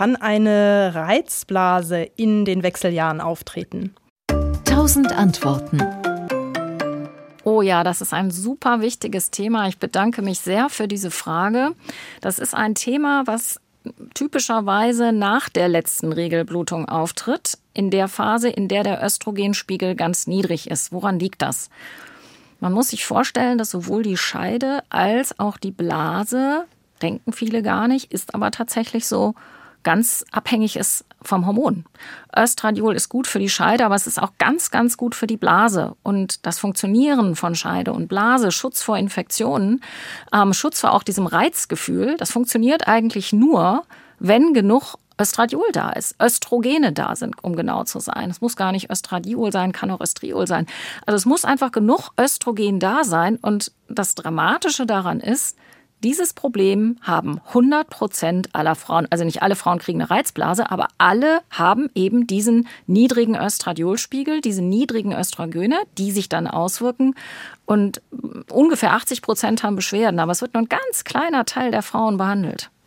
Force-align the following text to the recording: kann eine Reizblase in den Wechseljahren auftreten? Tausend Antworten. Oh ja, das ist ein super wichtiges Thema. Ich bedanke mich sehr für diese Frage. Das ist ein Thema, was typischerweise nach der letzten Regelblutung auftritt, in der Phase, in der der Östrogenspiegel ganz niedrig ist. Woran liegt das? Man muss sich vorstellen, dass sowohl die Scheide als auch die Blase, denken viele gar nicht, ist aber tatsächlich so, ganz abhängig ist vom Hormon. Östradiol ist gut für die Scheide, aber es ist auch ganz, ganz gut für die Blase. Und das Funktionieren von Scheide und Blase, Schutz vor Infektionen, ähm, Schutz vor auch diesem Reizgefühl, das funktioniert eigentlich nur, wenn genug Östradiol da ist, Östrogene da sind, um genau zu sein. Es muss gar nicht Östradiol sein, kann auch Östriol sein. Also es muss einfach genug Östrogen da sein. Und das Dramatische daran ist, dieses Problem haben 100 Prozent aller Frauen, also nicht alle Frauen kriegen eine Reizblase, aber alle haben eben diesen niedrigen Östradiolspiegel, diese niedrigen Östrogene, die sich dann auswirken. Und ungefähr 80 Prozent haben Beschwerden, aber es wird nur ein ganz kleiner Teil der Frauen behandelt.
kann 0.00 0.16
eine 0.16 0.92
Reizblase 0.94 2.04
in 2.16 2.46
den 2.46 2.62
Wechseljahren 2.62 3.20
auftreten? 3.20 3.94
Tausend 4.64 5.12
Antworten. 5.12 5.78
Oh 7.44 7.60
ja, 7.60 7.84
das 7.84 8.00
ist 8.00 8.14
ein 8.14 8.30
super 8.30 8.80
wichtiges 8.80 9.30
Thema. 9.30 9.68
Ich 9.68 9.76
bedanke 9.76 10.22
mich 10.22 10.40
sehr 10.40 10.70
für 10.70 10.88
diese 10.88 11.10
Frage. 11.10 11.74
Das 12.22 12.38
ist 12.38 12.54
ein 12.54 12.74
Thema, 12.74 13.26
was 13.26 13.60
typischerweise 14.14 15.12
nach 15.12 15.50
der 15.50 15.68
letzten 15.68 16.14
Regelblutung 16.14 16.88
auftritt, 16.88 17.58
in 17.74 17.90
der 17.90 18.08
Phase, 18.08 18.48
in 18.48 18.68
der 18.68 18.84
der 18.84 19.04
Östrogenspiegel 19.04 19.96
ganz 19.96 20.26
niedrig 20.26 20.70
ist. 20.70 20.92
Woran 20.92 21.18
liegt 21.18 21.42
das? 21.42 21.68
Man 22.58 22.72
muss 22.72 22.88
sich 22.88 23.04
vorstellen, 23.04 23.58
dass 23.58 23.70
sowohl 23.70 24.02
die 24.02 24.16
Scheide 24.16 24.82
als 24.88 25.38
auch 25.38 25.58
die 25.58 25.72
Blase, 25.72 26.64
denken 27.02 27.34
viele 27.34 27.62
gar 27.62 27.86
nicht, 27.86 28.10
ist 28.10 28.34
aber 28.34 28.50
tatsächlich 28.50 29.06
so, 29.06 29.34
ganz 29.82 30.24
abhängig 30.32 30.76
ist 30.76 31.04
vom 31.22 31.46
Hormon. 31.46 31.84
Östradiol 32.36 32.94
ist 32.94 33.08
gut 33.08 33.26
für 33.26 33.38
die 33.38 33.48
Scheide, 33.48 33.84
aber 33.84 33.94
es 33.94 34.06
ist 34.06 34.20
auch 34.20 34.32
ganz, 34.38 34.70
ganz 34.70 34.96
gut 34.96 35.14
für 35.14 35.26
die 35.26 35.36
Blase. 35.36 35.96
Und 36.02 36.46
das 36.46 36.58
Funktionieren 36.58 37.36
von 37.36 37.54
Scheide 37.54 37.92
und 37.92 38.08
Blase, 38.08 38.52
Schutz 38.52 38.82
vor 38.82 38.96
Infektionen, 38.96 39.82
ähm, 40.32 40.52
Schutz 40.52 40.80
vor 40.80 40.92
auch 40.92 41.02
diesem 41.02 41.26
Reizgefühl, 41.26 42.16
das 42.16 42.30
funktioniert 42.30 42.88
eigentlich 42.88 43.32
nur, 43.32 43.84
wenn 44.18 44.54
genug 44.54 44.96
Östradiol 45.20 45.66
da 45.72 45.90
ist, 45.90 46.16
Östrogene 46.20 46.92
da 46.92 47.14
sind, 47.14 47.44
um 47.44 47.54
genau 47.54 47.84
zu 47.84 48.00
sein. 48.00 48.30
Es 48.30 48.40
muss 48.40 48.56
gar 48.56 48.72
nicht 48.72 48.90
Östradiol 48.90 49.52
sein, 49.52 49.72
kann 49.72 49.90
auch 49.90 50.00
Östriol 50.00 50.46
sein. 50.46 50.66
Also 51.04 51.16
es 51.16 51.26
muss 51.26 51.44
einfach 51.44 51.72
genug 51.72 52.10
Östrogen 52.18 52.80
da 52.80 53.04
sein. 53.04 53.36
Und 53.36 53.72
das 53.88 54.14
Dramatische 54.14 54.86
daran 54.86 55.20
ist, 55.20 55.58
dieses 56.02 56.32
Problem 56.32 56.96
haben 57.02 57.40
100 57.48 57.88
Prozent 57.90 58.54
aller 58.54 58.74
Frauen, 58.74 59.06
also 59.10 59.24
nicht 59.24 59.42
alle 59.42 59.56
Frauen 59.56 59.78
kriegen 59.78 60.00
eine 60.00 60.10
Reizblase, 60.10 60.70
aber 60.70 60.88
alle 60.98 61.40
haben 61.50 61.90
eben 61.94 62.26
diesen 62.26 62.68
niedrigen 62.86 63.36
Östradiolspiegel, 63.36 64.40
diese 64.40 64.62
niedrigen 64.62 65.12
Östrogene, 65.12 65.76
die 65.98 66.10
sich 66.10 66.28
dann 66.28 66.46
auswirken. 66.46 67.14
Und 67.66 68.00
ungefähr 68.50 68.94
80 68.94 69.22
Prozent 69.22 69.62
haben 69.62 69.76
Beschwerden, 69.76 70.20
aber 70.20 70.32
es 70.32 70.40
wird 70.40 70.54
nur 70.54 70.62
ein 70.62 70.68
ganz 70.68 71.04
kleiner 71.04 71.44
Teil 71.44 71.70
der 71.70 71.82
Frauen 71.82 72.16
behandelt. 72.16 72.70